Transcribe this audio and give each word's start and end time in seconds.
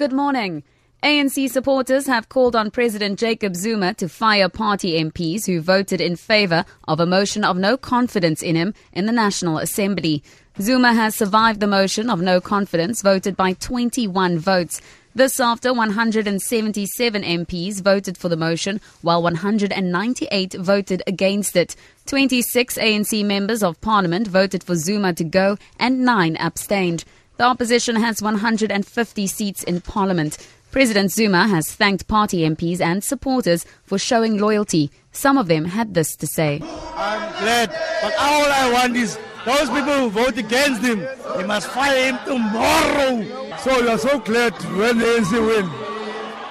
Good 0.00 0.14
morning. 0.14 0.62
ANC 1.02 1.50
supporters 1.50 2.06
have 2.06 2.30
called 2.30 2.56
on 2.56 2.70
President 2.70 3.18
Jacob 3.18 3.54
Zuma 3.54 3.92
to 3.92 4.08
fire 4.08 4.48
party 4.48 4.92
MPs 4.92 5.44
who 5.44 5.60
voted 5.60 6.00
in 6.00 6.16
favor 6.16 6.64
of 6.88 7.00
a 7.00 7.04
motion 7.04 7.44
of 7.44 7.58
no 7.58 7.76
confidence 7.76 8.42
in 8.42 8.56
him 8.56 8.72
in 8.94 9.04
the 9.04 9.12
National 9.12 9.58
Assembly. 9.58 10.24
Zuma 10.58 10.94
has 10.94 11.14
survived 11.14 11.60
the 11.60 11.66
motion 11.66 12.08
of 12.08 12.22
no 12.22 12.40
confidence 12.40 13.02
voted 13.02 13.36
by 13.36 13.52
21 13.52 14.38
votes. 14.38 14.80
This 15.14 15.38
after 15.38 15.74
177 15.74 17.22
MPs 17.22 17.82
voted 17.82 18.16
for 18.16 18.30
the 18.30 18.38
motion, 18.38 18.80
while 19.02 19.22
198 19.22 20.54
voted 20.54 21.02
against 21.06 21.56
it. 21.56 21.76
26 22.06 22.78
ANC 22.78 23.22
members 23.22 23.62
of 23.62 23.78
parliament 23.82 24.28
voted 24.28 24.64
for 24.64 24.76
Zuma 24.76 25.12
to 25.12 25.24
go, 25.24 25.58
and 25.78 26.06
nine 26.06 26.38
abstained. 26.38 27.04
The 27.40 27.46
opposition 27.46 27.96
has 27.96 28.20
150 28.20 29.26
seats 29.26 29.62
in 29.62 29.80
parliament. 29.80 30.36
President 30.72 31.10
Zuma 31.10 31.48
has 31.48 31.74
thanked 31.74 32.06
party 32.06 32.40
MPs 32.40 32.82
and 32.82 33.02
supporters 33.02 33.64
for 33.84 33.96
showing 33.98 34.36
loyalty. 34.36 34.90
Some 35.12 35.38
of 35.38 35.48
them 35.48 35.64
had 35.64 35.94
this 35.94 36.16
to 36.16 36.26
say. 36.26 36.60
I'm 36.62 37.32
glad, 37.42 37.70
but 38.02 38.14
all 38.18 38.44
I 38.44 38.70
want 38.74 38.94
is 38.94 39.18
those 39.46 39.70
people 39.70 40.00
who 40.00 40.10
vote 40.10 40.36
against 40.36 40.82
him, 40.82 40.98
they 41.34 41.46
must 41.46 41.68
fire 41.68 42.12
him 42.12 42.18
tomorrow. 42.26 43.56
So 43.60 43.80
we 43.80 43.88
are 43.88 43.96
so 43.96 44.18
glad 44.18 44.52
when 44.76 44.98
the 44.98 45.06
ANC 45.06 45.32
win, 45.32 45.66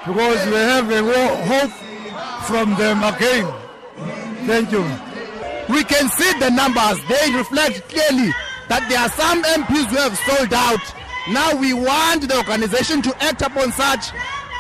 because 0.08 0.44
we 0.48 0.56
have 0.56 0.90
a 0.90 1.04
hope 1.46 1.72
from 2.48 2.74
them 2.80 3.04
again. 3.04 3.46
Thank 4.48 4.72
you. 4.72 4.82
We 5.72 5.84
can 5.84 6.10
see 6.10 6.40
the 6.40 6.50
numbers. 6.50 6.98
They 7.08 7.32
reflect 7.38 7.88
clearly 7.90 8.34
that 8.70 8.88
there 8.88 9.00
are 9.00 9.10
some 9.10 9.44
MPs 9.44 9.90
who 9.90 9.98
have 9.98 10.18
sold 10.30 10.54
out 10.54 11.00
now 11.30 11.56
we 11.56 11.74
want 11.74 12.28
the 12.28 12.38
organization 12.38 13.04
to 13.04 13.16
act 13.24 13.44
upon 13.44 13.72
such 13.74 14.12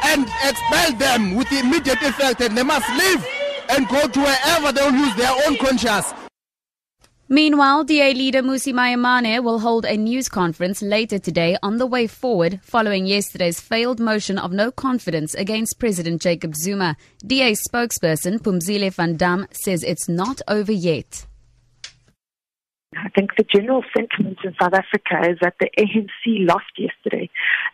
and 0.03 0.27
expel 0.43 0.93
them 0.97 1.35
with 1.35 1.51
immediate 1.51 2.01
effect 2.03 2.41
and 2.41 2.55
they 2.55 2.61
must 2.63 2.87
leave 2.89 3.25
and 3.69 3.87
go 3.87 4.07
to 4.07 4.19
wherever 4.19 4.71
they 4.71 4.81
will 4.83 4.93
use 4.99 5.15
their 5.15 5.33
own 5.47 5.57
conscience. 5.57 6.13
Meanwhile, 7.27 7.85
DA 7.85 8.13
leader 8.13 8.41
Mmusi 8.43 8.71
Maimane 8.73 9.43
will 9.43 9.59
hold 9.59 9.85
a 9.85 9.97
news 9.97 10.29
conference 10.29 10.81
later 10.81 11.17
today 11.17 11.57
on 11.63 11.77
the 11.77 11.87
way 11.87 12.05
forward 12.05 12.59
following 12.63 13.07
yesterday's 13.07 13.59
failed 13.59 13.99
motion 13.99 14.37
of 14.37 14.51
no 14.51 14.71
confidence 14.71 15.33
against 15.35 15.79
President 15.79 16.21
Jacob 16.21 16.55
Zuma. 16.55 16.97
DA 17.25 17.53
spokesperson 17.53 18.39
Phumzile 18.39 18.91
van 18.93 19.15
Damme 19.15 19.47
says 19.51 19.83
it's 19.83 20.07
not 20.09 20.41
over 20.47 20.71
yet. 20.71 21.25
I 22.97 23.09
think 23.09 23.35
the 23.37 23.43
general 23.43 23.83
sentiment 23.95 24.39
in 24.43 24.55
South 24.59 24.73
Africa 24.73 25.29
is 25.29 25.37
that 25.41 25.53
the 25.59 25.69
ANC 25.77 26.47
lost 26.47 26.71
yesterday. 26.75 27.29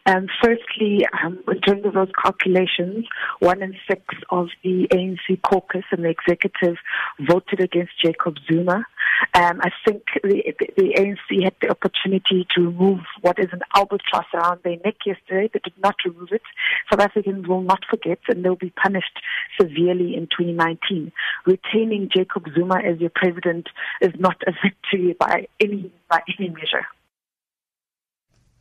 Um, 0.05 0.27
firstly, 0.43 1.05
um, 1.23 1.39
in 1.47 1.61
terms 1.61 1.85
of 1.85 1.93
those 1.93 2.11
calculations, 2.21 3.05
one 3.39 3.61
in 3.61 3.75
six 3.87 4.01
of 4.29 4.49
the 4.61 4.87
ANC 4.91 5.41
caucus 5.41 5.85
and 5.91 6.03
the 6.03 6.09
executive 6.09 6.75
voted 7.19 7.61
against 7.61 7.93
Jacob 8.03 8.35
Zuma. 8.45 8.85
Um, 9.33 9.61
I 9.61 9.69
think 9.85 10.03
the, 10.21 10.53
the, 10.75 10.93
ANC 10.97 11.43
had 11.43 11.53
the 11.61 11.69
opportunity 11.69 12.45
to 12.55 12.61
remove 12.61 12.99
what 13.21 13.39
is 13.39 13.47
an 13.53 13.61
albatross 13.73 14.25
around 14.33 14.61
their 14.63 14.77
neck 14.83 14.95
yesterday. 15.05 15.49
They 15.53 15.59
did 15.63 15.77
not 15.81 15.95
remove 16.03 16.29
it. 16.31 16.41
South 16.89 16.99
Africans 16.99 17.47
will 17.47 17.61
not 17.61 17.79
forget 17.89 18.19
and 18.27 18.43
they'll 18.43 18.55
be 18.55 18.71
punished 18.71 19.19
severely 19.59 20.15
in 20.15 20.27
2019. 20.27 21.11
Retaining 21.45 22.09
Jacob 22.13 22.45
Zuma 22.53 22.79
as 22.79 22.99
your 22.99 23.11
president 23.13 23.69
is 24.01 24.11
not 24.19 24.41
a 24.47 24.51
victory 24.63 25.04
by 25.13 25.47
any, 25.59 25.91
by 26.09 26.21
any 26.37 26.49
measure. 26.49 26.85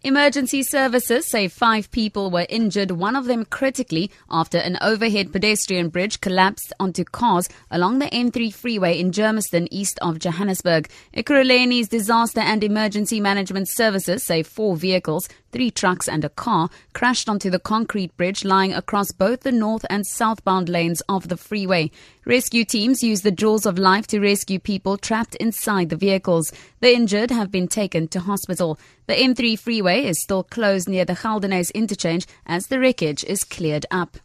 Emergency 0.07 0.63
services 0.63 1.25
say 1.25 1.49
five 1.49 1.91
people 1.91 2.31
were 2.31 2.45
injured, 2.51 2.91
one 2.91 3.17
of 3.17 3.25
them 3.25 3.47
critically, 3.47 4.11
after 4.29 4.59
an 4.59 4.77
overhead 4.83 5.33
pedestrian 5.33 5.89
bridge 5.89 6.21
collapsed 6.21 6.75
onto 6.79 7.05
cars 7.05 7.49
along 7.71 8.01
the 8.01 8.11
N3 8.11 8.53
freeway 8.53 9.01
in 9.01 9.13
Germiston, 9.13 9.67
east 9.71 9.99
of 10.03 10.19
Johannesburg. 10.19 10.91
Ekurhuleni's 11.17 11.89
disaster 11.89 12.41
and 12.41 12.63
emergency 12.63 13.19
management 13.19 13.67
services 13.67 14.23
say 14.23 14.43
four 14.43 14.77
vehicles, 14.77 15.27
three 15.55 15.71
trucks 15.71 16.09
and 16.09 16.25
a 16.25 16.29
car 16.29 16.69
crashed 16.95 17.29
onto 17.29 17.49
the 17.49 17.61
concrete 17.61 18.15
bridge 18.17 18.45
lying 18.45 18.75
across 18.75 19.13
both 19.13 19.43
the 19.43 19.53
north 19.53 19.87
and 19.89 20.05
southbound 20.05 20.69
lanes 20.69 21.01
of 21.09 21.29
the 21.29 21.37
freeway. 21.37 21.89
Rescue 22.25 22.65
teams 22.65 23.05
used 23.05 23.23
the 23.23 23.31
jaws 23.31 23.65
of 23.65 23.79
life 23.79 24.09
to 24.09 24.19
rescue 24.19 24.59
people 24.59 24.99
trapped 24.99 25.37
inside 25.37 25.91
the 25.91 25.97
vehicles. 25.97 26.53
The 26.81 26.93
injured 26.93 27.31
have 27.31 27.53
been 27.53 27.69
taken 27.69 28.09
to 28.09 28.19
hospital. 28.19 28.81
The 29.07 29.15
N3 29.15 29.57
freeway 29.57 30.05
is 30.05 30.21
still 30.21 30.43
closed 30.43 30.89
near 30.89 31.05
the 31.05 31.13
Geldenhuys 31.13 31.73
interchange 31.73 32.27
as 32.47 32.67
the 32.67 32.81
wreckage 32.81 33.23
is 33.23 33.45
cleared 33.45 33.87
up. 33.93 34.19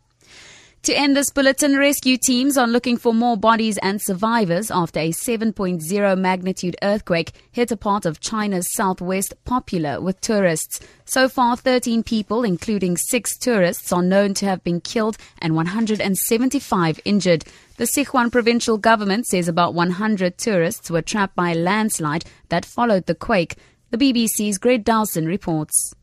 To 0.83 0.97
end 0.97 1.15
this 1.15 1.29
bulletin, 1.29 1.77
rescue 1.77 2.15
teams 2.15 2.57
are 2.57 2.65
looking 2.67 2.95
for 2.95 3.13
more 3.13 3.35
bodies 3.35 3.77
and 3.79 4.01
survivors 4.01 4.71
after 4.71 5.01
a 5.01 5.09
7.0 5.09 6.17
magnitude 6.17 6.77
earthquake 6.81 7.33
hit 7.51 7.69
a 7.71 7.77
part 7.77 8.05
of 8.05 8.21
China's 8.21 8.71
southwest 8.73 9.33
popular 9.43 9.99
with 9.99 10.21
tourists. 10.21 10.79
So 11.03 11.27
far, 11.27 11.57
13 11.57 12.01
people, 12.03 12.43
including 12.43 12.95
six 12.95 13.37
tourists, 13.37 13.91
are 13.91 14.01
known 14.01 14.33
to 14.35 14.45
have 14.45 14.63
been 14.63 14.79
killed 14.79 15.17
and 15.39 15.53
175 15.53 16.99
injured. 17.03 17.43
The 17.75 17.83
Sichuan 17.83 18.31
provincial 18.31 18.77
government 18.77 19.27
says 19.27 19.49
about 19.49 19.73
100 19.73 20.37
tourists 20.37 20.89
were 20.89 21.01
trapped 21.01 21.35
by 21.35 21.51
a 21.51 21.55
landslide 21.55 22.23
that 22.47 22.63
followed 22.63 23.05
the 23.05 23.15
quake. 23.15 23.57
The 23.91 23.97
BBC's 23.97 24.57
Greg 24.57 24.85
Dawson 24.85 25.25
reports. 25.25 25.93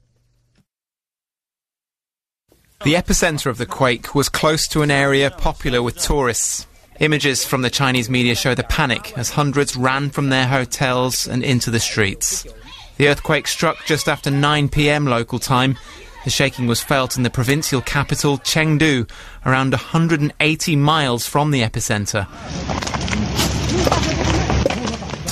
The 2.84 2.94
epicenter 2.94 3.46
of 3.46 3.58
the 3.58 3.66
quake 3.66 4.14
was 4.14 4.28
close 4.28 4.68
to 4.68 4.82
an 4.82 4.90
area 4.90 5.30
popular 5.30 5.82
with 5.82 5.96
tourists. 5.96 6.66
Images 7.00 7.44
from 7.44 7.62
the 7.62 7.70
Chinese 7.70 8.08
media 8.08 8.34
show 8.34 8.54
the 8.54 8.62
panic 8.64 9.16
as 9.16 9.30
hundreds 9.30 9.76
ran 9.76 10.10
from 10.10 10.28
their 10.28 10.46
hotels 10.46 11.26
and 11.26 11.42
into 11.42 11.70
the 11.70 11.80
streets. 11.80 12.46
The 12.98 13.08
earthquake 13.08 13.48
struck 13.48 13.84
just 13.86 14.08
after 14.08 14.30
9 14.30 14.68
pm 14.68 15.06
local 15.06 15.38
time. 15.38 15.76
The 16.24 16.30
shaking 16.30 16.66
was 16.66 16.82
felt 16.82 17.16
in 17.16 17.22
the 17.22 17.30
provincial 17.30 17.80
capital, 17.80 18.38
Chengdu, 18.38 19.10
around 19.44 19.72
180 19.72 20.76
miles 20.76 21.26
from 21.26 21.50
the 21.50 21.62
epicenter. 21.62 22.26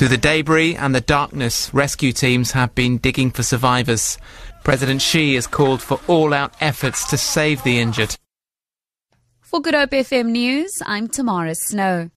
Through 0.04 0.10
the 0.10 0.18
debris 0.18 0.76
and 0.76 0.94
the 0.94 1.00
darkness, 1.00 1.72
rescue 1.72 2.12
teams 2.12 2.50
have 2.50 2.74
been 2.74 2.98
digging 2.98 3.30
for 3.30 3.42
survivors. 3.42 4.18
President 4.62 5.00
Xi 5.00 5.34
has 5.36 5.46
called 5.46 5.80
for 5.80 5.98
all-out 6.08 6.52
efforts 6.60 7.08
to 7.08 7.16
save 7.16 7.62
the 7.62 7.78
injured. 7.78 8.14
For 9.40 9.62
Good 9.62 9.72
Hope 9.72 9.92
FM 9.92 10.26
News, 10.26 10.82
I'm 10.84 11.08
Tamara 11.08 11.54
Snow. 11.54 12.10